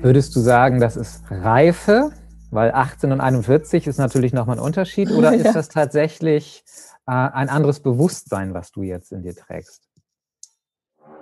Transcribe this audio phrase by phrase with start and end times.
[0.00, 2.12] Würdest du sagen, das ist Reife?
[2.50, 5.10] Weil 18 und 41 ist natürlich nochmal ein Unterschied.
[5.10, 6.64] Oder ist das tatsächlich
[7.06, 9.87] äh, ein anderes Bewusstsein, was du jetzt in dir trägst?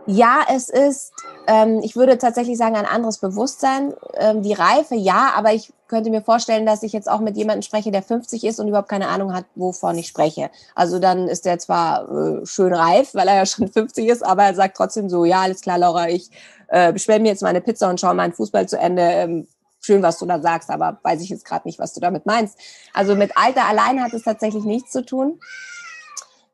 [0.06, 1.12] Ja, es ist,
[1.48, 3.92] ähm, ich würde tatsächlich sagen, ein anderes Bewusstsein.
[4.14, 7.62] Ähm, die Reife, ja, aber ich könnte mir vorstellen, dass ich jetzt auch mit jemandem
[7.62, 10.50] spreche, der 50 ist und überhaupt keine Ahnung hat, wovon ich spreche.
[10.76, 14.44] Also dann ist der zwar äh, schön reif, weil er ja schon 50 ist, aber
[14.44, 16.30] er sagt trotzdem so, ja, alles klar, Laura, ich
[16.68, 19.02] äh, bestelle mir jetzt meine Pizza und schaue meinen Fußball zu Ende.
[19.02, 19.48] Ähm,
[19.80, 22.58] schön, was du da sagst, aber weiß ich jetzt gerade nicht, was du damit meinst.
[22.92, 25.40] Also mit Alter allein hat es tatsächlich nichts zu tun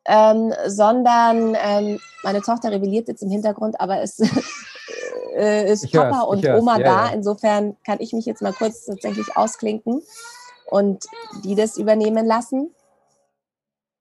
[0.04, 4.18] ähm, sondern ähm, meine Tochter rebelliert jetzt im Hintergrund, aber es
[5.36, 7.06] äh, ist ich Papa und Oma ja, da.
[7.06, 7.12] Ja.
[7.12, 10.02] Insofern kann ich mich jetzt mal kurz tatsächlich ausklinken
[10.70, 11.04] und
[11.44, 12.74] die das übernehmen lassen.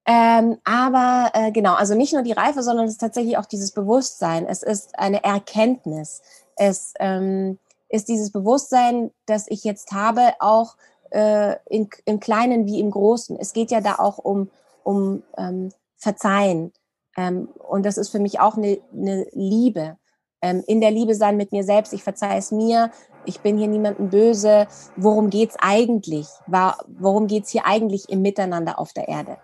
[0.05, 3.71] Ähm, aber äh, genau, also nicht nur die Reife, sondern es ist tatsächlich auch dieses
[3.71, 4.47] Bewusstsein.
[4.47, 6.21] Es ist eine Erkenntnis.
[6.55, 10.75] Es ähm, ist dieses Bewusstsein, das ich jetzt habe, auch
[11.11, 13.37] äh, in, im Kleinen wie im Großen.
[13.39, 14.49] Es geht ja da auch um,
[14.83, 16.73] um ähm, verzeihen.
[17.15, 19.97] Ähm, und das ist für mich auch eine, eine Liebe.
[20.41, 21.93] Ähm, in der Liebe sein mit mir selbst.
[21.93, 22.91] Ich verzeihe es mir.
[23.25, 24.67] Ich bin hier niemandem böse.
[24.95, 26.27] Worum geht's eigentlich?
[26.47, 29.37] War, worum geht's hier eigentlich im Miteinander auf der Erde?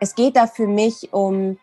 [0.00, 1.58] Es geht da für mich um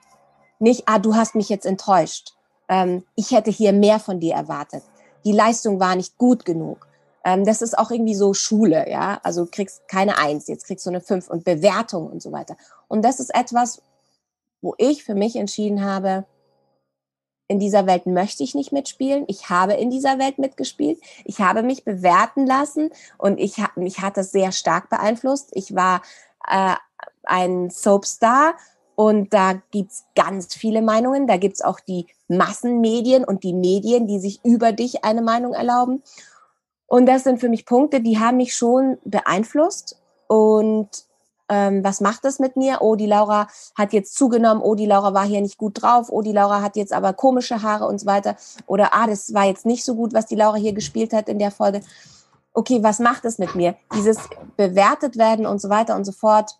[0.59, 2.33] nicht, ah, du hast mich jetzt enttäuscht.
[2.69, 4.83] Ähm, ich hätte hier mehr von dir erwartet.
[5.25, 6.87] Die Leistung war nicht gut genug.
[7.25, 9.19] Ähm, das ist auch irgendwie so Schule, ja.
[9.23, 12.55] Also kriegst keine Eins, jetzt kriegst du eine Fünf und Bewertung und so weiter.
[12.87, 13.81] Und das ist etwas,
[14.63, 16.25] wo ich für mich entschieden habe,
[17.47, 19.25] in dieser Welt möchte ich nicht mitspielen.
[19.27, 20.99] Ich habe in dieser Welt mitgespielt.
[21.25, 25.49] Ich habe mich bewerten lassen und ich mich hat das sehr stark beeinflusst.
[25.51, 26.01] Ich war
[26.47, 26.75] äh,
[27.23, 28.55] ein Soapstar
[28.95, 31.27] und da gibt's ganz viele Meinungen.
[31.27, 36.01] Da gibt's auch die Massenmedien und die Medien, die sich über dich eine Meinung erlauben.
[36.87, 40.01] Und das sind für mich Punkte, die haben mich schon beeinflusst.
[40.27, 40.89] Und
[41.49, 42.77] ähm, was macht das mit mir?
[42.81, 46.21] Oh, die Laura hat jetzt zugenommen, oh, die Laura war hier nicht gut drauf, oh,
[46.21, 48.35] die Laura hat jetzt aber komische Haare und so weiter.
[48.65, 51.39] Oder ah, das war jetzt nicht so gut, was die Laura hier gespielt hat in
[51.39, 51.81] der Folge.
[52.53, 53.75] Okay, was macht es mit mir?
[53.95, 54.17] Dieses
[54.57, 56.59] bewertet werden und so weiter und so fort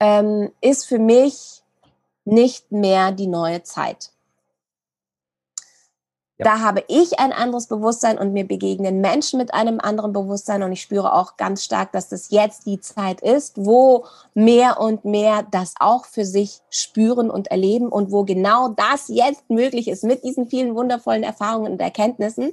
[0.00, 1.62] ähm, ist für mich
[2.24, 4.10] nicht mehr die neue Zeit.
[6.38, 10.72] Da habe ich ein anderes Bewusstsein und mir begegnen Menschen mit einem anderen Bewusstsein und
[10.72, 14.04] ich spüre auch ganz stark, dass das jetzt die Zeit ist, wo
[14.34, 19.48] mehr und mehr das auch für sich spüren und erleben und wo genau das jetzt
[19.48, 22.52] möglich ist mit diesen vielen wundervollen Erfahrungen und Erkenntnissen,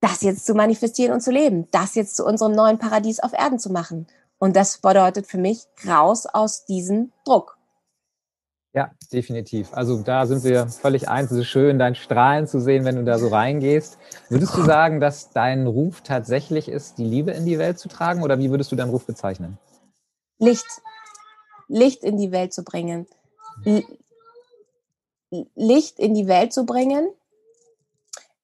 [0.00, 3.60] das jetzt zu manifestieren und zu leben, das jetzt zu unserem neuen Paradies auf Erden
[3.60, 4.08] zu machen.
[4.38, 7.56] Und das bedeutet für mich raus aus diesem Druck.
[8.74, 9.74] Ja, definitiv.
[9.74, 11.30] Also da sind wir völlig eins.
[11.30, 13.98] Es ist schön, dein Strahlen zu sehen, wenn du da so reingehst.
[14.30, 18.22] Würdest du sagen, dass dein Ruf tatsächlich ist, die Liebe in die Welt zu tragen
[18.22, 19.58] oder wie würdest du deinen Ruf bezeichnen?
[20.38, 20.66] Licht.
[21.68, 23.06] Licht in die Welt zu bringen.
[25.54, 27.10] Licht in die Welt zu bringen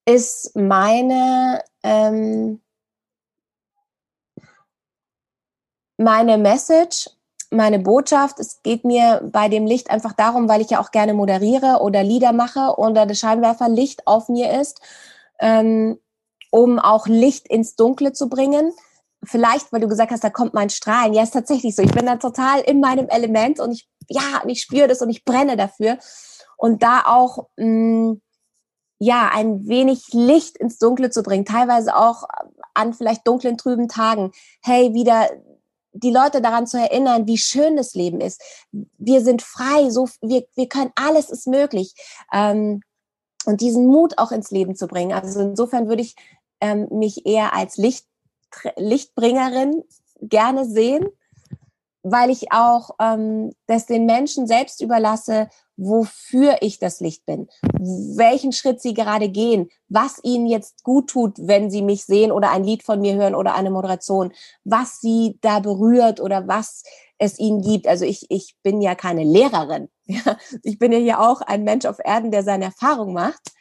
[0.04, 2.60] ist meine, ähm,
[5.96, 7.08] meine Message
[7.50, 8.38] meine Botschaft.
[8.40, 12.02] Es geht mir bei dem Licht einfach darum, weil ich ja auch gerne moderiere oder
[12.02, 14.80] Lieder mache oder das Scheinwerferlicht auf mir ist,
[15.40, 15.98] ähm,
[16.50, 18.72] um auch Licht ins Dunkle zu bringen.
[19.24, 21.12] Vielleicht, weil du gesagt hast, da kommt mein Strahlen.
[21.12, 21.82] Ja, ist tatsächlich so.
[21.82, 25.24] Ich bin da total in meinem Element und ich, ja, ich spüre das und ich
[25.24, 25.98] brenne dafür.
[26.56, 28.20] Und da auch, mh, mm,
[29.00, 32.24] ja, ein wenig Licht ins Dunkle zu bringen, teilweise auch
[32.74, 34.32] an vielleicht dunklen, trüben Tagen.
[34.60, 35.28] Hey, wieder
[35.92, 38.42] die Leute daran zu erinnern, wie schön das Leben ist.
[38.98, 41.94] Wir sind frei, so wir, wir können alles ist möglich.
[42.32, 42.80] Ähm,
[43.44, 45.12] und diesen Mut auch ins Leben zu bringen.
[45.12, 46.16] Also insofern würde ich
[46.60, 48.06] ähm, mich eher als Licht,
[48.76, 49.84] Lichtbringerin
[50.20, 51.06] gerne sehen,
[52.02, 58.52] weil ich auch ähm, das den Menschen selbst überlasse, wofür ich das Licht bin, welchen
[58.52, 62.64] Schritt sie gerade gehen, was ihnen jetzt gut tut, wenn sie mich sehen oder ein
[62.64, 64.32] Lied von mir hören oder eine Moderation,
[64.64, 66.82] was sie da berührt oder was
[67.18, 67.86] es ihnen gibt.
[67.86, 69.88] Also ich, ich bin ja keine Lehrerin.
[70.10, 70.38] Ja?
[70.62, 73.52] Ich bin ja hier auch ein Mensch auf Erden, der seine Erfahrung macht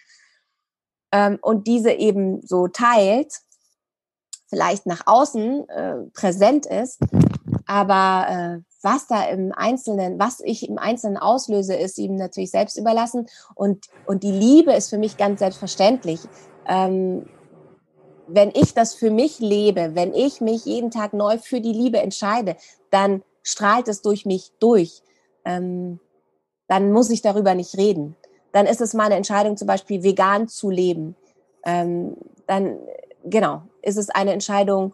[1.11, 3.33] ähm, und diese eben so teilt,
[4.47, 7.01] vielleicht nach außen äh, präsent ist,
[7.67, 12.77] aber äh, was da im Einzelnen, was ich im Einzelnen auslöse, ist ihm natürlich selbst
[12.77, 13.27] überlassen.
[13.55, 16.21] Und, und die Liebe ist für mich ganz selbstverständlich.
[16.67, 17.27] Ähm,
[18.27, 21.99] wenn ich das für mich lebe, wenn ich mich jeden Tag neu für die Liebe
[21.99, 22.55] entscheide,
[22.89, 25.01] dann strahlt es durch mich durch.
[25.45, 25.99] Ähm,
[26.67, 28.15] dann muss ich darüber nicht reden.
[28.51, 31.15] Dann ist es meine Entscheidung, zum Beispiel vegan zu leben.
[31.65, 32.17] Ähm,
[32.47, 32.77] dann,
[33.25, 34.93] genau, ist es eine Entscheidung,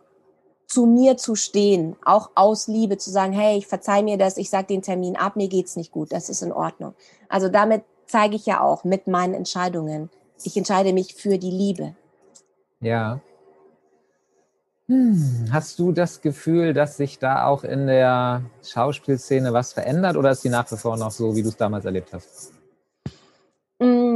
[0.74, 4.50] zu mir zu stehen, auch aus Liebe zu sagen, hey, ich verzeih mir das, ich
[4.50, 6.96] sag den Termin ab, mir geht's nicht gut, das ist in Ordnung.
[7.30, 10.10] Also damit zeige ich ja auch mit meinen Entscheidungen,
[10.44, 11.96] ich entscheide mich für die Liebe.
[12.82, 13.20] Ja.
[14.88, 20.32] Hm, hast du das Gefühl, dass sich da auch in der Schauspielszene was verändert oder
[20.32, 22.52] ist die nach wie vor noch so, wie du es damals erlebt hast?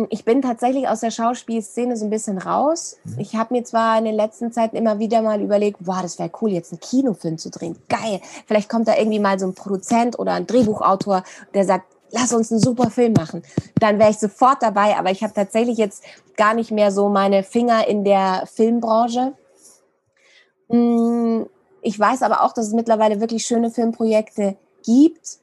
[0.10, 2.98] Ich bin tatsächlich aus der Schauspielszene so ein bisschen raus.
[3.04, 3.20] Mhm.
[3.20, 6.32] Ich habe mir zwar in den letzten Zeiten immer wieder mal überlegt, wow, das wäre
[6.42, 7.78] cool, jetzt einen Kinofilm zu drehen.
[7.90, 8.22] Geil.
[8.46, 11.24] Vielleicht kommt da irgendwie mal so ein Produzent oder ein Drehbuchautor,
[11.54, 13.44] der sagt, lass uns einen super Film machen.
[13.80, 14.98] Dann wäre ich sofort dabei.
[14.98, 16.04] Aber ich habe tatsächlich jetzt
[16.36, 19.34] gar nicht mehr so meine Finger in der Filmbranche.
[20.70, 21.44] Mm,
[21.82, 25.40] ich weiß aber auch, dass es mittlerweile wirklich schöne Filmprojekte gibt.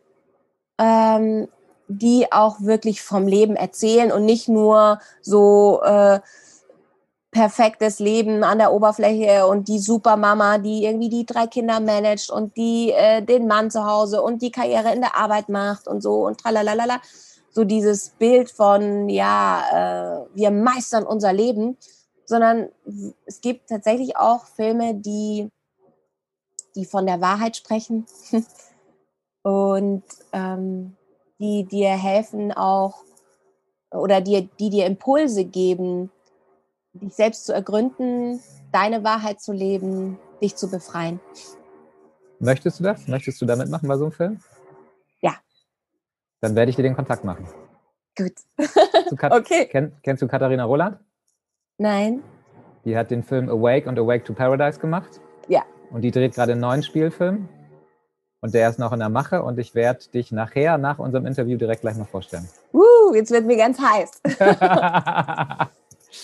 [0.79, 1.49] Ähm,
[1.89, 6.21] die auch wirklich vom Leben erzählen und nicht nur so äh,
[7.35, 12.57] perfektes Leben an der Oberfläche und die Supermama, die irgendwie die drei Kinder managt und
[12.57, 16.27] die äh, den Mann zu Hause und die Karriere in der Arbeit macht und so
[16.27, 17.01] und tralalala.
[17.51, 21.77] So dieses Bild von, ja, äh, wir meistern unser Leben,
[22.25, 22.69] sondern
[23.27, 25.51] es gibt tatsächlich auch Filme, die,
[26.75, 28.07] die von der Wahrheit sprechen
[29.43, 30.97] und ähm,
[31.39, 33.03] die dir helfen auch
[33.91, 36.11] oder dir, die dir Impulse geben,
[36.93, 38.41] dich selbst zu ergründen,
[38.73, 41.21] deine Wahrheit zu leben, dich zu befreien.
[42.41, 43.07] Möchtest du das?
[43.09, 44.41] Möchtest du damit machen bei so einem Film?
[45.21, 45.35] Ja.
[46.41, 47.47] Dann werde ich dir den Kontakt machen.
[48.17, 48.33] Gut.
[49.31, 49.67] okay.
[49.67, 50.99] Kenn, kennst du Katharina Roland?
[51.79, 52.23] Nein.
[52.85, 55.21] Die hat den Film Awake und Awake to Paradise gemacht.
[55.49, 55.63] Ja.
[55.91, 57.49] Und die dreht gerade einen neuen Spielfilm.
[58.45, 61.57] Und der ist noch in der Mache und ich werde dich nachher, nach unserem Interview,
[61.57, 62.47] direkt gleich mal vorstellen.
[62.75, 64.11] Uh, jetzt wird mir ganz heiß.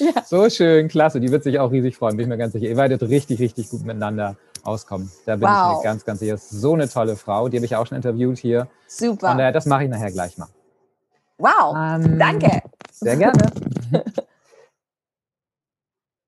[0.00, 0.22] ja.
[0.26, 1.18] So schön, klasse.
[1.18, 2.66] Die wird sich auch riesig freuen, bin ich mir ganz sicher.
[2.66, 5.10] Ihr werdet richtig, richtig gut miteinander auskommen.
[5.24, 5.70] Da bin wow.
[5.70, 6.36] ich mir ganz, ganz sicher.
[6.36, 7.48] So eine tolle Frau.
[7.48, 8.68] Die habe ich auch schon interviewt hier.
[8.86, 9.32] Super.
[9.32, 10.48] Und äh, das mache ich nachher gleich mal.
[11.38, 11.74] Wow.
[11.74, 12.60] Ähm, Danke.
[12.92, 13.50] Sehr gerne.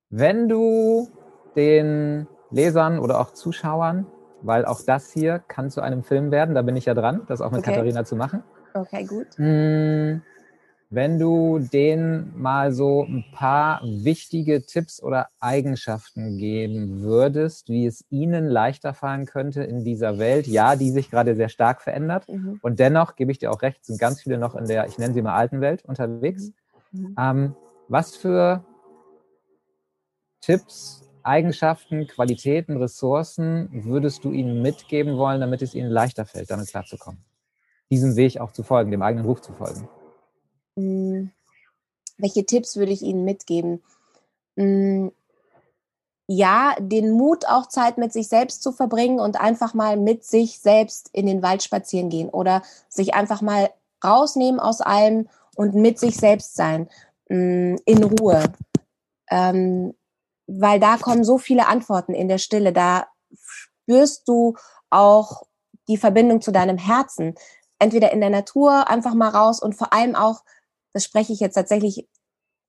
[0.09, 1.11] Wenn du
[1.55, 4.07] den Lesern oder auch Zuschauern
[4.43, 6.55] weil auch das hier kann zu einem Film werden.
[6.55, 7.71] Da bin ich ja dran, das auch mit okay.
[7.71, 8.43] Katharina zu machen.
[8.75, 9.27] Okay, gut.
[9.37, 10.23] Hm,
[10.95, 18.05] wenn du denen mal so ein paar wichtige Tipps oder Eigenschaften geben würdest, wie es
[18.11, 22.29] ihnen leichter fallen könnte in dieser Welt, ja, die sich gerade sehr stark verändert.
[22.29, 22.59] Mhm.
[22.61, 25.15] Und dennoch gebe ich dir auch recht, sind ganz viele noch in der, ich nenne
[25.15, 26.53] sie mal alten Welt unterwegs.
[26.91, 27.17] Mhm.
[27.19, 27.57] Ähm,
[27.89, 28.63] was für
[30.43, 36.69] Tipps Eigenschaften, Qualitäten, Ressourcen würdest du ihnen mitgeben wollen, damit es ihnen leichter fällt, damit
[36.69, 37.25] klarzukommen?
[37.91, 39.89] Diesem Weg auch zu folgen, dem eigenen Ruf zu folgen?
[40.77, 41.31] Hm.
[42.19, 43.83] Welche Tipps würde ich ihnen mitgeben?
[44.57, 45.13] Hm.
[46.29, 50.61] Ja, den Mut, auch Zeit mit sich selbst zu verbringen und einfach mal mit sich
[50.61, 53.71] selbst in den Wald spazieren gehen oder sich einfach mal
[54.03, 56.89] rausnehmen aus allem und mit sich selbst sein,
[57.29, 58.45] hm, in Ruhe.
[59.31, 59.95] Ähm,
[60.61, 62.73] weil da kommen so viele Antworten in der Stille.
[62.73, 64.55] Da spürst du
[64.91, 65.45] auch
[65.89, 67.35] die Verbindung zu deinem Herzen.
[67.79, 70.45] Entweder in der Natur einfach mal raus und vor allem auch,
[70.93, 72.09] das spreche ich jetzt tatsächlich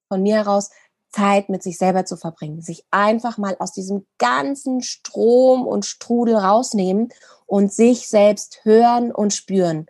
[0.08, 0.70] von mir heraus,
[1.14, 6.36] Zeit mit sich selber zu verbringen, sich einfach mal aus diesem ganzen Strom und Strudel
[6.36, 7.10] rausnehmen
[7.46, 9.86] und sich selbst hören und spüren.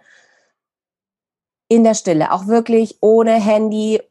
[1.69, 4.01] In der Stille, auch wirklich ohne Handy,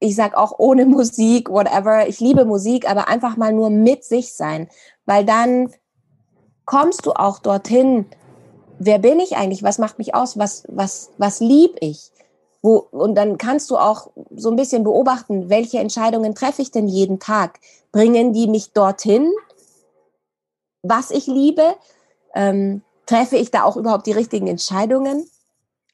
[0.00, 2.08] ich sag auch ohne Musik, whatever.
[2.08, 4.68] Ich liebe Musik, aber einfach mal nur mit sich sein,
[5.06, 5.72] weil dann
[6.64, 8.06] kommst du auch dorthin.
[8.78, 9.62] Wer bin ich eigentlich?
[9.62, 10.38] Was macht mich aus?
[10.38, 12.12] Was was was lieb ich?
[12.60, 16.88] Wo, und dann kannst du auch so ein bisschen beobachten, welche Entscheidungen treffe ich denn
[16.88, 17.60] jeden Tag?
[17.92, 19.32] Bringen die mich dorthin,
[20.82, 21.76] was ich liebe?
[22.34, 25.28] Ähm, treffe ich da auch überhaupt die richtigen Entscheidungen?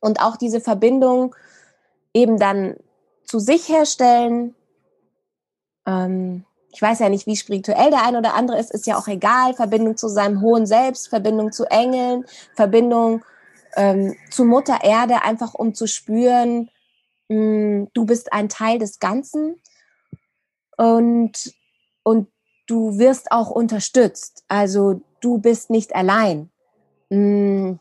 [0.00, 1.34] Und auch diese Verbindung
[2.12, 2.76] eben dann
[3.24, 4.54] zu sich herstellen.
[5.86, 9.06] Ähm, ich weiß ja nicht, wie spirituell der ein oder andere ist, ist ja auch
[9.06, 9.54] egal.
[9.54, 13.24] Verbindung zu seinem hohen Selbst, Verbindung zu Engeln, Verbindung
[13.76, 16.70] ähm, zu Mutter Erde, einfach um zu spüren,
[17.28, 19.60] mh, hm, du bist ein Teil des Ganzen
[20.76, 21.54] und,
[22.02, 22.28] und
[22.66, 24.44] du wirst auch unterstützt.
[24.48, 26.50] Also du bist nicht allein
[27.10, 27.80] mh, hm,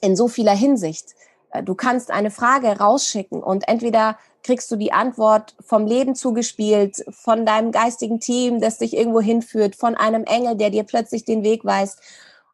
[0.00, 1.14] in so vieler Hinsicht.
[1.50, 7.04] Äh, du kannst eine Frage rausschicken und entweder kriegst du die Antwort vom Leben zugespielt,
[7.10, 11.42] von deinem geistigen Team, das dich irgendwo hinführt, von einem Engel, der dir plötzlich den
[11.42, 12.00] Weg weist.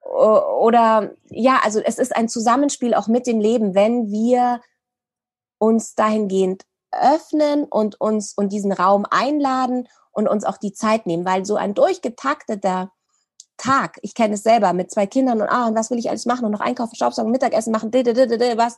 [0.02, 4.60] Oder ja, also es ist ein Zusammenspiel auch mit dem Leben, wenn wir
[5.58, 11.24] uns dahingehend öffnen und uns und diesen Raum einladen und uns auch die Zeit nehmen,
[11.24, 12.90] weil so ein durchgetakteter
[13.56, 16.26] Tag, ich kenne es selber mit zwei Kindern und ah, und was will ich alles
[16.26, 18.76] machen und noch einkaufen, Staubsaugen, Mittagessen machen, was,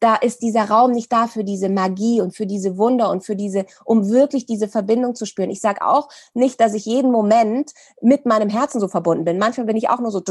[0.00, 3.36] da ist dieser Raum nicht da für diese Magie und für diese Wunder und für
[3.36, 5.50] diese, um wirklich diese Verbindung zu spüren.
[5.50, 9.38] Ich sage auch nicht, dass ich jeden Moment mit meinem Herzen so verbunden bin.
[9.38, 10.22] Manchmal bin ich auch nur so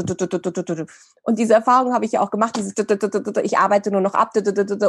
[1.22, 2.74] und diese Erfahrung habe ich ja auch gemacht, dieses
[3.42, 4.32] ich arbeite nur noch ab,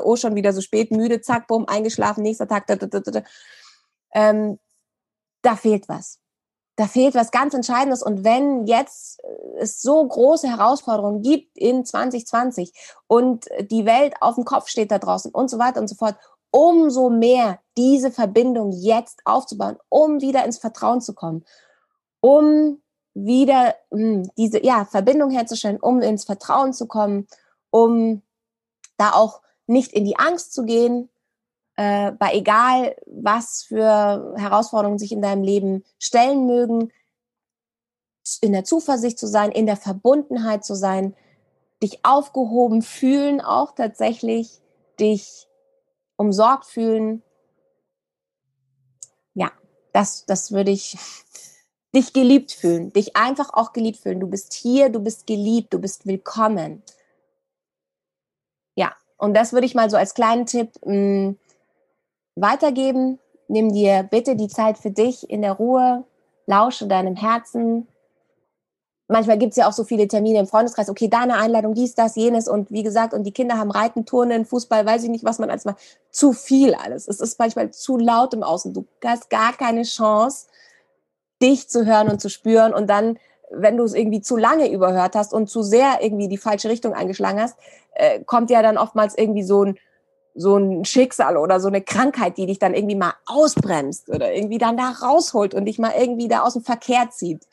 [0.03, 2.65] oh schon wieder so spät, müde, zack, bumm, eingeschlafen, nächster Tag,
[4.15, 4.59] ähm,
[5.41, 6.22] da fehlt was
[6.75, 8.01] da fehlt was ganz Entscheidendes.
[8.01, 12.73] Und wenn jetzt äh, es so große Herausforderungen gibt in 2020
[13.07, 16.15] und die Welt auf dem Kopf steht da draußen und so weiter und so fort,
[16.51, 21.45] umso mehr diese Verbindung jetzt aufzubauen, um wieder ins Vertrauen zu kommen,
[22.19, 22.81] um
[23.15, 27.27] wieder mh, hm, diese ja, Verbindung herzustellen, um ins Vertrauen zu kommen,
[27.69, 28.21] um
[28.97, 31.09] da auch nicht in die Angst zu gehen,
[31.75, 36.91] äh, bei egal, was für Herausforderungen sich in deinem Leben stellen mögen,
[38.41, 41.15] in der Zuversicht zu sein, in der Verbundenheit zu sein,
[41.81, 44.61] dich aufgehoben fühlen, auch tatsächlich,
[44.99, 45.47] dich
[46.15, 47.23] umsorgt fühlen.
[49.33, 49.51] Ja,
[49.91, 50.97] das, das würde ich,
[51.95, 54.19] dich geliebt fühlen, dich einfach auch geliebt fühlen.
[54.19, 56.83] Du bist hier, du bist geliebt, du bist willkommen.
[58.75, 61.39] Ja, und das würde ich mal so als kleinen Tipp mh, mm,
[62.35, 63.19] weitergeben.
[63.47, 66.05] Nimm dir bitte die Zeit für dich in der Ruhe,
[66.45, 67.87] lausche deinem Herzen.
[69.07, 70.89] Manchmal gibt es ja auch so viele Termine im Freundeskreis.
[70.89, 72.47] Okay, da eine Einladung, dies, das, jenes.
[72.47, 75.49] Und wie gesagt, und die Kinder haben Reiten, Turnen, Fußball, weiß ich nicht, was man
[75.49, 75.75] als mal.
[76.09, 77.07] Zu viel alles.
[77.07, 78.73] Es ist manchmal zu laut im Außen.
[78.73, 80.47] Du hast gar keine Chance,
[81.41, 82.73] dich zu hören und zu spüren.
[82.73, 83.19] Und dann,
[83.51, 86.93] wenn du es irgendwie zu lange überhört hast und zu sehr irgendwie die falsche Richtung
[86.93, 87.57] eingeschlagen hast,
[87.95, 89.77] äh, kommt ja dann oftmals irgendwie so ein
[90.35, 94.57] so ein Schicksal oder so eine Krankheit, die dich dann irgendwie mal ausbremst oder irgendwie
[94.57, 97.45] dann da rausholt und dich mal irgendwie da aus dem Verkehr zieht.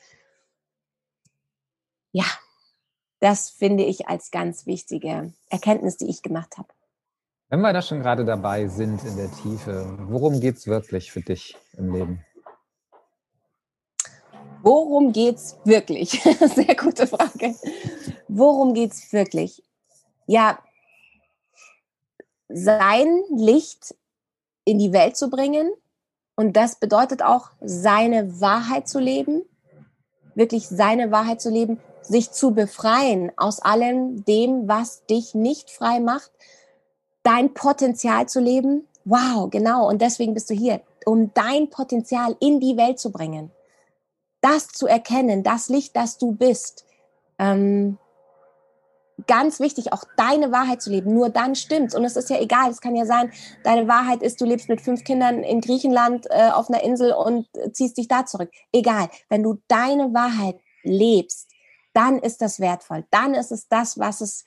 [2.12, 2.24] Ja,
[3.20, 6.68] das finde ich als ganz wichtige Erkenntnis, die ich gemacht habe.
[7.50, 11.20] Wenn wir da schon gerade dabei sind in der Tiefe, worum geht es wirklich für
[11.20, 12.24] dich im Leben?
[14.62, 16.10] Worum geht es wirklich?
[16.54, 17.54] Sehr gute Frage.
[18.28, 19.62] Worum geht es wirklich?
[20.26, 20.58] Ja,
[22.52, 23.94] sein Licht
[24.64, 25.70] in die Welt zu bringen.
[26.36, 29.42] Und das bedeutet auch, seine Wahrheit zu leben,
[30.34, 36.00] wirklich seine Wahrheit zu leben, sich zu befreien aus allem dem, was dich nicht frei
[36.00, 36.30] macht,
[37.22, 38.86] dein Potenzial zu leben.
[39.04, 39.88] Wow, genau.
[39.88, 43.50] Und deswegen bist du hier, um dein Potenzial in die Welt zu bringen.
[44.40, 46.86] Das zu erkennen, das Licht, das du bist.
[47.38, 47.98] Ähm,
[49.26, 51.14] ganz wichtig, auch deine Wahrheit zu leben.
[51.14, 51.94] Nur dann stimmt's.
[51.94, 52.70] Und es ist ja egal.
[52.70, 53.32] Es kann ja sein,
[53.64, 57.46] deine Wahrheit ist, du lebst mit fünf Kindern in Griechenland äh, auf einer Insel und
[57.56, 58.50] äh, ziehst dich da zurück.
[58.72, 59.08] Egal.
[59.28, 61.50] Wenn du deine Wahrheit lebst,
[61.92, 63.04] dann ist das wertvoll.
[63.10, 64.44] Dann ist es das, was es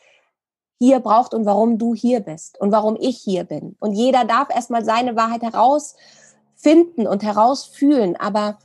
[0.80, 3.76] hier braucht und warum du hier bist und warum ich hier bin.
[3.80, 8.16] Und jeder darf erstmal seine Wahrheit herausfinden und herausfühlen.
[8.16, 8.60] Aber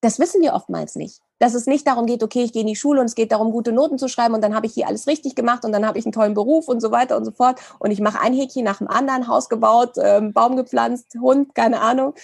[0.00, 2.76] das wissen wir oftmals nicht dass es nicht darum geht, okay, ich gehe in die
[2.76, 5.08] Schule und es geht darum, gute Noten zu schreiben und dann habe ich hier alles
[5.08, 7.58] richtig gemacht und dann habe ich einen tollen Beruf und so weiter und so fort
[7.80, 11.80] und ich mache ein Häkchen nach dem anderen, Haus gebaut, ähm, Baum gepflanzt, Hund, keine
[11.80, 12.14] Ahnung,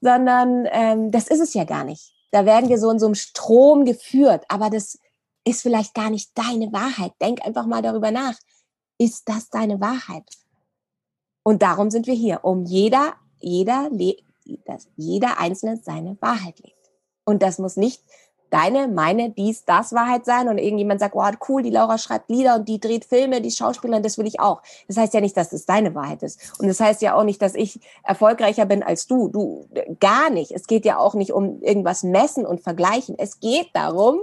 [0.00, 2.12] sondern ähm, das ist es ja gar nicht.
[2.30, 4.96] Da werden wir so in so einem Strom geführt, aber das
[5.42, 7.14] ist vielleicht gar nicht deine Wahrheit.
[7.20, 8.34] Denk einfach mal darüber nach.
[8.96, 10.22] Ist das deine Wahrheit?
[11.42, 13.90] Und darum sind wir hier, um jeder, jeder,
[14.66, 16.76] dass jeder Einzelne seine Wahrheit lebt.
[17.24, 18.02] Und das muss nicht
[18.50, 22.56] deine, meine, dies, das Wahrheit sein und irgendjemand sagt, wow, cool, die Laura schreibt Lieder
[22.56, 24.62] und die dreht Filme, die Schauspielerin, das will ich auch.
[24.88, 26.58] Das heißt ja nicht, dass es deine Wahrheit ist.
[26.58, 29.28] Und das heißt ja auch nicht, dass ich erfolgreicher bin als du.
[29.28, 29.68] Du,
[30.00, 30.52] gar nicht.
[30.52, 33.16] Es geht ja auch nicht um irgendwas messen und vergleichen.
[33.18, 34.20] Es geht darum,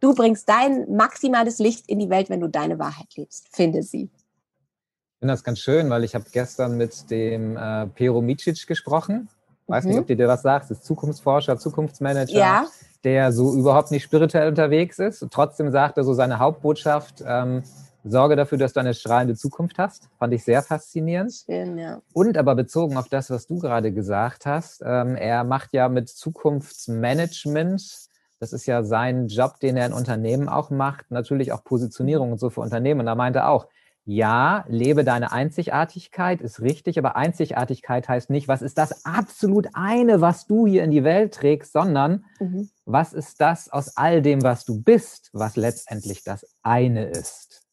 [0.00, 3.48] du bringst dein maximales Licht in die Welt, wenn du deine Wahrheit lebst.
[3.54, 4.04] Finde sie.
[4.04, 9.28] Ich finde das ganz schön, weil ich habe gestern mit dem äh, Pero Micic gesprochen.
[9.68, 9.90] Weiß mhm.
[9.90, 10.70] nicht, ob dir das sagst.
[10.70, 12.38] Das ist Zukunftsforscher, Zukunftsmanager.
[12.38, 12.66] Ja
[13.04, 15.26] der so überhaupt nicht spirituell unterwegs ist.
[15.30, 17.62] trotzdem sagt er so seine Hauptbotschaft, ähm,
[18.04, 20.08] sorge dafür, dass du eine strahlende Zukunft hast.
[20.18, 21.32] Fand ich sehr faszinierend.
[21.46, 22.00] Schön, ja.
[22.12, 26.08] Und aber bezogen auf das, was du gerade gesagt hast, ähm, er macht ja mit
[26.08, 28.08] Zukunftsmanagement,
[28.40, 32.38] das ist ja sein Job, den er in Unternehmen auch macht, natürlich auch Positionierung und
[32.38, 33.00] so für Unternehmen.
[33.00, 33.66] Und da meinte er auch,
[34.10, 40.22] ja, lebe deine Einzigartigkeit, ist richtig, aber Einzigartigkeit heißt nicht, was ist das absolut eine,
[40.22, 42.70] was du hier in die Welt trägst, sondern mhm.
[42.86, 47.66] was ist das aus all dem, was du bist, was letztendlich das eine ist.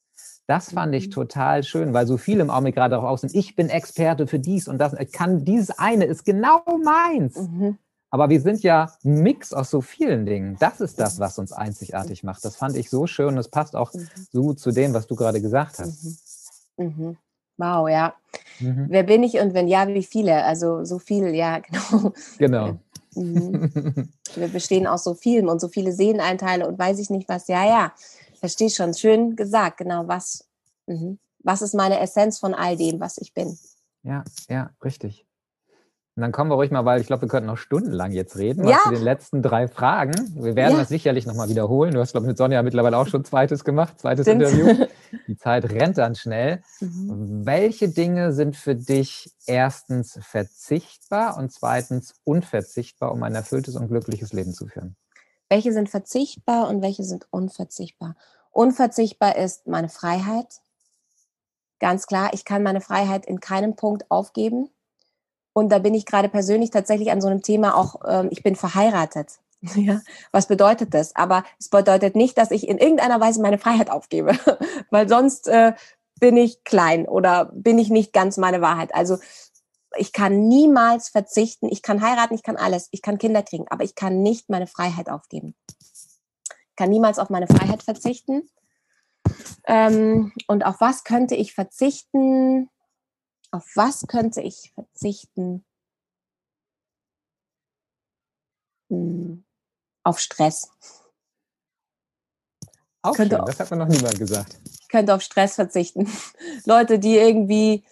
[0.46, 1.12] Das fand ich mhm.
[1.12, 4.40] total schön, weil so viele im Augenblick gerade darauf aus sind, ich bin Experte für
[4.40, 7.38] dies und das, kann dieses eine ist genau meins.
[7.38, 7.78] Mhm.
[8.10, 10.56] Aber wir sind ja ein Mix aus so vielen Dingen.
[10.60, 12.46] Das ist das, was uns einzigartig macht.
[12.46, 14.08] Das fand ich so schön und das passt auch mhm.
[14.32, 16.25] so gut zu dem, was du gerade gesagt hast.
[16.78, 17.18] Mhm.
[17.58, 18.16] Wow, ja.
[18.60, 18.88] Mhm.
[18.90, 20.44] Wer bin ich und wenn ja, wie viele?
[20.44, 22.14] Also so viel, ja, genau.
[22.38, 22.80] Genau.
[23.16, 24.10] Mhm.
[24.36, 27.48] Wir bestehen aus so vielen und so viele Seeleneinteile und weiß ich nicht was.
[27.48, 27.94] Ja, ja,
[28.40, 28.94] verstehe schon.
[28.94, 30.08] Schön gesagt, genau.
[30.08, 30.46] Was,
[30.88, 31.18] mhm.
[31.40, 33.58] was ist meine Essenz von all dem, was ich bin?
[34.04, 35.25] Ja, ja, richtig.
[36.16, 38.66] Und dann kommen wir ruhig mal, weil ich glaube, wir könnten noch stundenlang jetzt reden,
[38.66, 38.78] ja.
[38.86, 40.14] zu den letzten drei Fragen.
[40.36, 40.80] Wir werden ja.
[40.80, 41.94] das sicherlich nochmal wiederholen.
[41.94, 44.44] Du hast, glaube ich, mit Sonja mittlerweile auch schon zweites gemacht, zweites Stimmt.
[44.44, 44.86] Interview.
[45.28, 46.64] Die Zeit rennt dann schnell.
[46.80, 47.46] Mhm.
[47.46, 54.32] Welche Dinge sind für dich erstens verzichtbar und zweitens unverzichtbar, um ein erfülltes und glückliches
[54.32, 54.96] Leben zu führen?
[55.50, 58.16] Welche sind verzichtbar und welche sind unverzichtbar?
[58.52, 60.62] Unverzichtbar ist meine Freiheit.
[61.80, 64.70] Ganz klar, ich kann meine Freiheit in keinem Punkt aufgeben
[65.58, 68.56] und da bin ich gerade persönlich tatsächlich an so einem Thema auch, ähm, ich bin
[68.56, 69.40] verheiratet.
[69.76, 71.16] Ja, was bedeutet das?
[71.16, 74.38] Aber es bedeutet nicht, dass ich in irgendeiner Weise meine Freiheit aufgebe,
[74.92, 75.74] weil sonst äh,
[76.20, 78.94] bin ich klein oder bin ich nicht ganz meine Wahrheit.
[78.94, 79.18] Also
[79.98, 81.68] ich kann niemals verzichten.
[81.72, 84.68] Ich kann heiraten, ich kann alles, ich kann Kinder kriegen, aber ich kann nicht meine
[84.68, 85.56] Freiheit aufgeben.
[86.70, 88.48] Ich kann niemals auf meine Freiheit verzichten.
[89.66, 92.70] Ähm, und auf was könnte ich verzichten?
[93.56, 95.64] Auf was könnte ich verzichten?
[98.90, 99.46] Hm,
[100.04, 100.72] auf Stress.
[103.02, 104.60] Auch könnte schön, das hat mir noch niemand gesagt.
[104.82, 106.12] Ich könnte auf Stress verzichten.
[106.66, 107.86] Leute, die irgendwie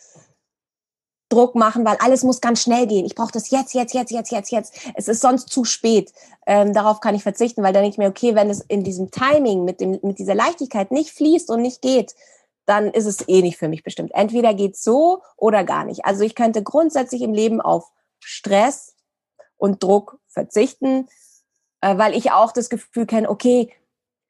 [1.29, 3.05] Druck machen, weil alles muss ganz schnell gehen.
[3.05, 4.75] Ich brauche das jetzt, jetzt, jetzt, jetzt, jetzt, jetzt.
[4.95, 6.11] Es ist sonst zu spät.
[6.45, 9.11] Ähm, darauf kann ich verzichten, weil dann denke ich mir, okay, wenn es in diesem
[9.11, 12.15] Timing mit, dem, mit dieser Leichtigkeit nicht fließt und nicht geht,
[12.65, 14.11] dann ist es eh nicht für mich bestimmt.
[14.13, 16.05] Entweder geht's so oder gar nicht.
[16.05, 18.95] Also ich könnte grundsätzlich im Leben auf Stress
[19.57, 21.07] und Druck verzichten,
[21.81, 23.71] äh, weil ich auch das Gefühl kenne, okay,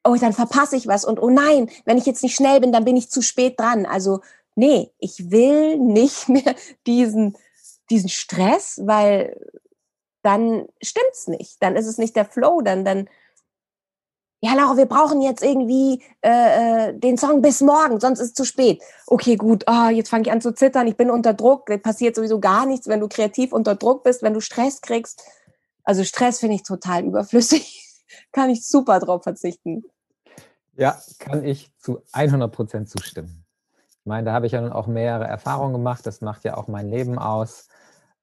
[0.03, 2.85] oh, dann verpasse ich was und oh nein, wenn ich jetzt nicht schnell bin, dann
[2.85, 3.85] bin ich zu spät dran.
[3.85, 4.21] Also
[4.55, 6.55] nee, ich will nicht mehr
[6.87, 7.37] diesen,
[7.89, 9.39] diesen Stress, weil
[10.23, 11.61] dann stimmt's nicht.
[11.61, 13.09] Dann ist es nicht der Flow, dann, dann
[14.45, 18.33] ja, Laura, wir brauchen jetzt irgendwie äh, äh, den Song bis morgen, sonst ist es
[18.33, 18.83] zu spät.
[19.07, 22.17] Okay, gut, oh, jetzt fange ich an zu zittern, ich bin unter Druck, da passiert
[22.17, 25.23] sowieso gar nichts, wenn du kreativ unter Druck bist, wenn du Stress kriegst.
[25.85, 28.03] Also Stress finde ich total überflüssig.
[28.33, 29.85] kann ich super drauf verzichten.
[30.75, 33.45] Ja, kann ich zu 100 Prozent zustimmen.
[34.01, 36.05] Ich meine, da habe ich ja nun auch mehrere Erfahrungen gemacht.
[36.05, 37.69] Das macht ja auch mein Leben aus,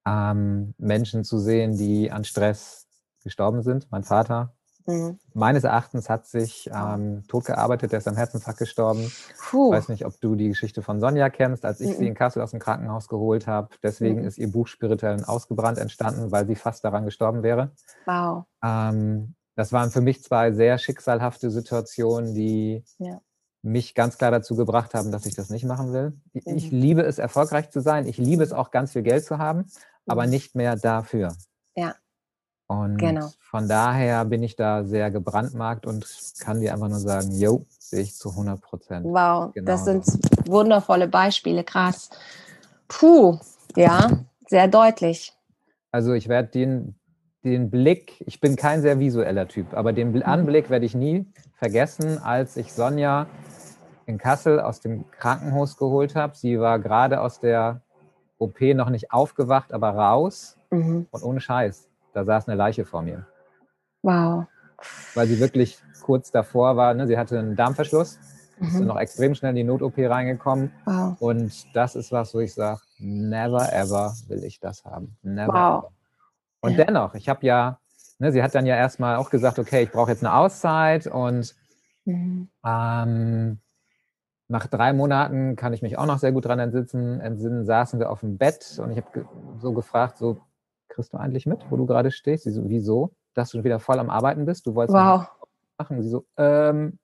[0.05, 2.85] ähm, Menschen zu sehen, die an Stress
[3.23, 3.87] gestorben sind.
[3.89, 4.53] Mein Vater
[4.85, 5.19] Mhm.
[5.33, 9.11] Meines Erachtens hat sich ähm, tot gearbeitet, der ist am Herzinfarkt gestorben.
[9.49, 9.71] Puh.
[9.71, 11.97] Ich weiß nicht, ob du die Geschichte von Sonja kennst, als ich mhm.
[11.97, 13.69] sie in Kassel aus dem Krankenhaus geholt habe.
[13.83, 14.27] Deswegen mhm.
[14.27, 17.71] ist ihr Buch Spirituellen Ausgebrannt entstanden, weil sie fast daran gestorben wäre.
[18.05, 18.45] Wow.
[18.63, 23.21] Ähm, das waren für mich zwei sehr schicksalhafte Situationen, die ja.
[23.61, 26.19] mich ganz klar dazu gebracht haben, dass ich das nicht machen will.
[26.33, 26.79] Ich mhm.
[26.79, 28.07] liebe es, erfolgreich zu sein.
[28.07, 29.65] Ich liebe es auch, ganz viel Geld zu haben,
[30.07, 30.29] aber mhm.
[30.31, 31.35] nicht mehr dafür.
[31.75, 31.95] Ja.
[32.71, 33.27] Und genau.
[33.41, 36.07] von daher bin ich da sehr gebrandmarkt und
[36.39, 39.05] kann dir einfach nur sagen, jo, sehe ich zu 100 Prozent.
[39.05, 40.05] Wow, genau das sind
[40.47, 42.09] wundervolle Beispiele, krass.
[42.87, 43.37] Puh,
[43.75, 44.09] ja,
[44.47, 45.33] sehr deutlich.
[45.91, 46.95] Also ich werde den,
[47.43, 50.23] den Blick, ich bin kein sehr visueller Typ, aber den mhm.
[50.23, 51.25] Anblick werde ich nie
[51.57, 53.27] vergessen, als ich Sonja
[54.05, 56.37] in Kassel aus dem Krankenhaus geholt habe.
[56.37, 57.81] Sie war gerade aus der
[58.37, 61.07] OP noch nicht aufgewacht, aber raus mhm.
[61.11, 63.25] und ohne Scheiß da saß eine Leiche vor mir.
[64.01, 64.45] Wow.
[65.13, 67.07] Weil sie wirklich kurz davor war, ne?
[67.07, 68.19] sie hatte einen Darmverschluss,
[68.59, 68.67] mhm.
[68.67, 70.71] ist noch extrem schnell in die Not-OP reingekommen.
[70.85, 71.21] Wow.
[71.21, 75.15] Und das ist was, wo ich sage, never ever will ich das haben.
[75.21, 75.83] Never wow.
[75.83, 75.91] ever.
[76.61, 76.85] Und ja.
[76.85, 77.79] dennoch, ich habe ja,
[78.19, 81.55] ne, sie hat dann ja erstmal auch gesagt, okay, ich brauche jetzt eine Auszeit und
[82.05, 82.49] mhm.
[82.65, 83.59] ähm,
[84.47, 88.09] nach drei Monaten kann ich mich auch noch sehr gut dran entsitzen, entsinnen, saßen wir
[88.09, 89.25] auf dem Bett und ich habe
[89.59, 90.41] so gefragt, so,
[90.91, 92.43] kriegst du eigentlich mit, wo du gerade stehst?
[92.43, 93.11] Sie so, wieso?
[93.33, 94.67] Dass du wieder voll am Arbeiten bist?
[94.67, 95.27] Du wolltest wow.
[95.77, 96.01] machen.
[96.01, 96.99] Sie so, ähm.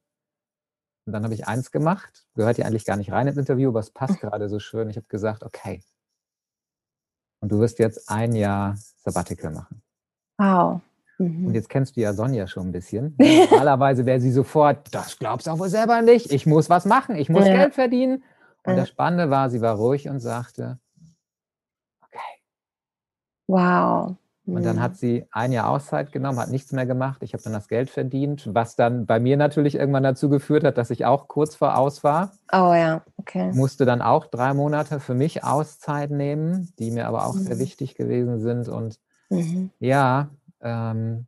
[1.06, 3.80] Und dann habe ich eins gemacht, gehört ja eigentlich gar nicht rein ins Interview, aber
[3.80, 4.90] es passt gerade so schön.
[4.90, 5.82] Ich habe gesagt, okay.
[7.40, 9.82] Und du wirst jetzt ein Jahr Sabbatical machen.
[10.38, 10.82] Wow.
[11.18, 11.48] Mhm.
[11.48, 13.16] Und jetzt kennst du ja Sonja schon ein bisschen.
[13.52, 16.32] Normalerweise wäre sie sofort, das glaubst du auch wohl selber nicht.
[16.32, 17.56] Ich muss was machen, ich muss ja.
[17.56, 18.24] Geld verdienen.
[18.66, 18.82] Und ja.
[18.82, 20.78] das Spannende war, sie war ruhig und sagte,
[23.48, 24.16] Wow.
[24.48, 27.22] Und dann hat sie ein Jahr Auszeit genommen, hat nichts mehr gemacht.
[27.22, 30.78] Ich habe dann das Geld verdient, was dann bei mir natürlich irgendwann dazu geführt hat,
[30.78, 32.32] dass ich auch kurz vor aus war.
[32.54, 33.52] Oh ja, okay.
[33.54, 37.40] Musste dann auch drei Monate für mich Auszeit nehmen, die mir aber auch mhm.
[37.40, 38.70] sehr wichtig gewesen sind.
[38.70, 39.70] Und mhm.
[39.80, 40.30] ja,
[40.62, 41.28] ähm,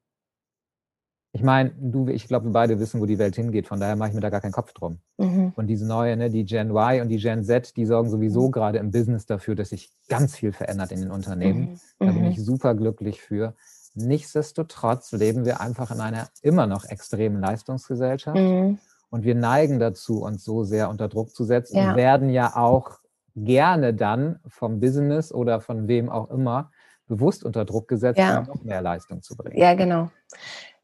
[1.32, 3.68] ich meine, du, ich glaube, wir beide wissen, wo die Welt hingeht.
[3.68, 5.00] Von daher mache ich mir da gar keinen Kopf drum.
[5.18, 5.54] Mhm.
[5.56, 8.52] Und diese neue, ne, die Gen Y und die Gen Z, die sorgen sowieso mhm.
[8.52, 11.62] gerade im Business dafür, dass sich ganz viel verändert in den Unternehmen.
[11.62, 11.80] Mhm.
[12.00, 12.32] Da bin mhm.
[12.32, 13.54] ich super glücklich für.
[13.94, 18.38] Nichtsdestotrotz leben wir einfach in einer immer noch extremen Leistungsgesellschaft.
[18.38, 18.80] Mhm.
[19.12, 21.92] Und wir neigen dazu, uns so sehr unter Druck zu setzen ja.
[21.92, 23.00] und werden ja auch
[23.36, 26.72] gerne dann vom Business oder von wem auch immer
[27.08, 28.40] bewusst unter Druck gesetzt, ja.
[28.40, 29.58] um noch mehr Leistung zu bringen.
[29.58, 30.10] Ja, genau.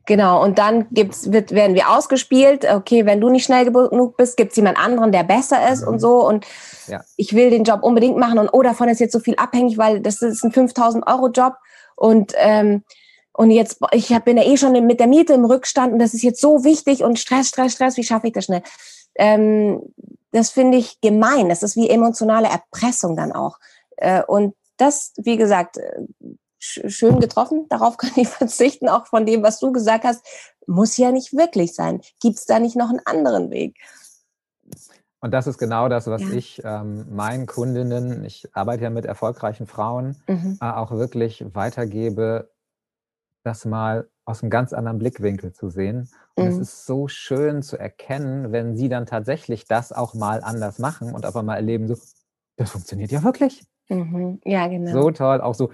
[0.07, 2.65] Genau, und dann gibt's, wird, werden wir ausgespielt.
[2.71, 5.87] Okay, wenn du nicht schnell genug bist, gibt's jemand anderen, der besser ist mhm.
[5.87, 6.27] und so.
[6.27, 6.45] Und
[6.87, 7.01] ja.
[7.17, 10.01] ich will den Job unbedingt machen und oh, davon ist jetzt so viel abhängig, weil
[10.01, 11.55] das ist ein 5000 Euro Job
[11.95, 12.83] und ähm,
[13.37, 16.23] und jetzt, ich bin ja eh schon mit der Miete im Rückstand und das ist
[16.23, 18.61] jetzt so wichtig und Stress, Stress, Stress, wie schaffe ich das schnell?
[19.15, 19.81] Ähm,
[20.31, 21.49] das finde ich gemein.
[21.49, 23.57] Das ist wie emotionale Erpressung dann auch.
[23.97, 25.77] Äh, und das, wie gesagt,
[26.65, 27.65] schön getroffen.
[27.69, 30.25] Darauf kann ich verzichten, auch von dem, was du gesagt hast.
[30.67, 32.01] Muss ja nicht wirklich sein.
[32.21, 33.78] Gibt es da nicht noch einen anderen Weg?
[35.21, 36.30] Und das ist genau das, was ja.
[36.30, 40.60] ich ähm, meinen Kundinnen, ich arbeite ja mit erfolgreichen Frauen, mhm.
[40.62, 42.51] äh, auch wirklich weitergebe,
[43.43, 46.10] das mal aus einem ganz anderen Blickwinkel zu sehen.
[46.36, 46.51] Und mhm.
[46.51, 51.13] es ist so schön zu erkennen, wenn sie dann tatsächlich das auch mal anders machen
[51.13, 51.95] und auf einmal erleben, so,
[52.58, 53.65] das funktioniert ja wirklich.
[53.89, 54.41] Mhm.
[54.43, 54.91] Ja, genau.
[54.91, 55.71] So toll, auch so,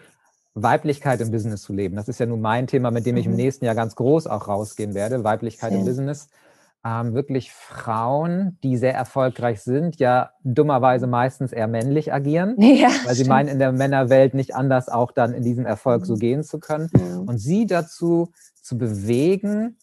[0.54, 1.96] Weiblichkeit im Business zu leben.
[1.96, 3.38] Das ist ja nun mein Thema, mit dem ich im mhm.
[3.38, 5.24] nächsten Jahr ganz groß auch rausgehen werde.
[5.24, 5.82] Weiblichkeit Schön.
[5.82, 6.30] im Business.
[6.84, 13.14] Ähm, wirklich Frauen, die sehr erfolgreich sind, ja dummerweise meistens eher männlich agieren, ja, weil
[13.14, 13.30] sie stimmt.
[13.30, 16.20] meinen, in der Männerwelt nicht anders auch dann in diesem Erfolg so mhm.
[16.20, 16.90] gehen zu können.
[16.92, 17.30] Mhm.
[17.30, 19.78] Und sie dazu zu bewegen,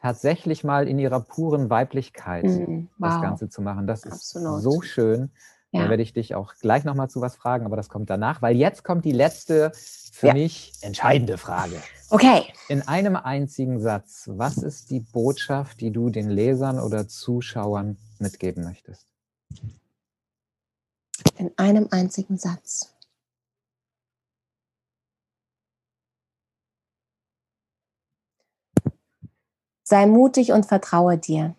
[0.00, 2.88] tatsächlich mal in ihrer puren Weiblichkeit mhm.
[2.98, 3.10] wow.
[3.10, 3.86] das Ganze zu machen.
[3.86, 4.58] Das Absolut.
[4.58, 5.30] ist so schön.
[5.72, 5.84] Ja.
[5.84, 8.56] Da werde ich dich auch gleich nochmal zu was fragen, aber das kommt danach, weil
[8.56, 10.32] jetzt kommt die letzte für ja.
[10.32, 11.80] mich entscheidende Frage.
[12.10, 12.52] Okay.
[12.68, 18.64] In einem einzigen Satz, was ist die Botschaft, die du den Lesern oder Zuschauern mitgeben
[18.64, 19.06] möchtest?
[21.36, 22.92] In einem einzigen Satz.
[29.84, 31.54] Sei mutig und vertraue dir.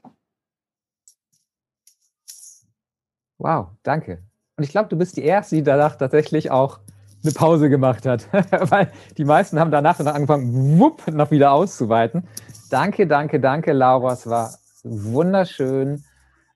[3.41, 4.19] Wow, danke.
[4.55, 6.79] Und ich glaube, du bist die Erste, die danach tatsächlich auch
[7.23, 8.27] eine Pause gemacht hat.
[8.51, 12.27] Weil die meisten haben danach dann angefangen, wupp, noch wieder auszuweiten.
[12.69, 14.13] Danke, danke, danke, Laura.
[14.13, 16.03] Es war wunderschön.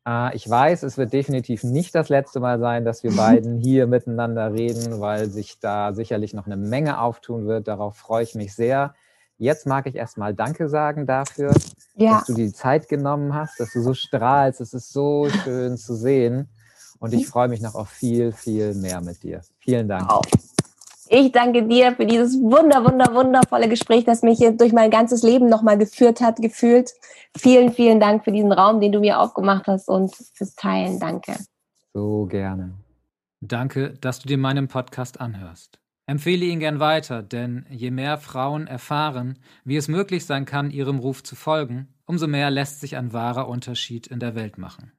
[0.08, 3.88] Äh, ich weiß, es wird definitiv nicht das letzte Mal sein, dass wir beiden hier
[3.88, 7.68] miteinander reden, weil sich da sicherlich noch eine Menge auftun wird.
[7.68, 8.94] Darauf freue ich mich sehr.
[9.40, 11.52] Jetzt mag ich erstmal Danke sagen dafür,
[11.96, 12.20] ja.
[12.20, 14.62] dass du die Zeit genommen hast, dass du so strahlst.
[14.62, 16.48] Es ist so schön zu sehen.
[17.00, 19.42] Und ich freue mich noch auf viel, viel mehr mit dir.
[19.60, 20.10] Vielen Dank.
[20.10, 20.22] Wow.
[21.08, 25.48] Ich danke dir für dieses wunder, wunder, wundervolle Gespräch, das mich durch mein ganzes Leben
[25.50, 26.92] nochmal geführt hat, gefühlt.
[27.38, 31.00] Vielen, vielen Dank für diesen Raum, den du mir aufgemacht hast und fürs Teilen.
[31.00, 31.36] Danke.
[31.94, 32.74] So gerne.
[33.40, 35.80] Danke, dass du dir meinen Podcast anhörst.
[36.08, 41.00] Empfehle ihn gern weiter, denn je mehr Frauen erfahren, wie es möglich sein kann, ihrem
[41.00, 44.92] Ruf zu folgen, umso mehr lässt sich ein wahrer Unterschied in der Welt machen.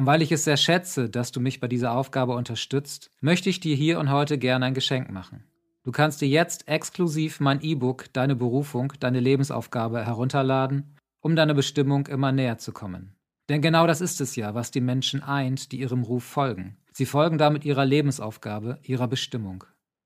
[0.00, 3.60] Und weil ich es sehr schätze, dass du mich bei dieser Aufgabe unterstützt, möchte ich
[3.60, 5.44] dir hier und heute gerne ein Geschenk machen.
[5.82, 12.06] Du kannst dir jetzt exklusiv mein E-Book Deine Berufung, deine Lebensaufgabe herunterladen, um deiner Bestimmung
[12.06, 13.14] immer näher zu kommen.
[13.50, 16.78] Denn genau das ist es ja, was die Menschen eint, die ihrem Ruf folgen.
[16.94, 19.64] Sie folgen damit ihrer Lebensaufgabe, ihrer Bestimmung.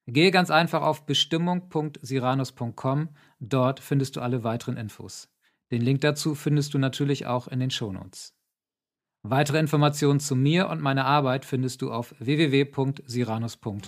[0.09, 5.29] Gehe ganz einfach auf bestimmung.siranus.com, dort findest du alle weiteren Infos.
[5.71, 8.35] Den Link dazu findest du natürlich auch in den Shownotes.
[9.27, 13.79] Weitere Informationen zu mir und meiner Arbeit findest du auf www.siranus.com.